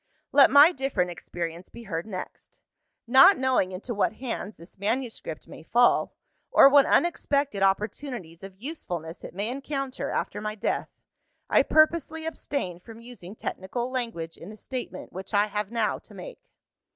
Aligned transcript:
"Let 0.31 0.49
my 0.49 0.71
different 0.71 1.11
experience 1.11 1.69
be 1.69 1.83
heard 1.83 2.07
next. 2.07 2.59
Not 3.05 3.37
knowing 3.37 3.71
into 3.71 3.93
what 3.93 4.13
hands 4.13 4.57
this 4.57 4.79
manuscript 4.79 5.47
may 5.47 5.61
fall, 5.61 6.15
or 6.49 6.67
what 6.69 6.87
unexpected 6.87 7.61
opportunities 7.61 8.41
of 8.43 8.59
usefulness 8.59 9.23
it 9.23 9.35
may 9.35 9.49
encounter 9.49 10.09
after 10.09 10.41
my 10.41 10.55
death, 10.55 10.89
I 11.51 11.61
purposely 11.61 12.25
abstain 12.25 12.79
from 12.79 12.99
using 12.99 13.35
technical 13.35 13.91
language 13.91 14.37
in 14.37 14.49
the 14.49 14.57
statement 14.57 15.13
which 15.13 15.35
I 15.35 15.45
have 15.45 15.69
now 15.71 15.99
to 15.99 16.15
make. 16.15 16.49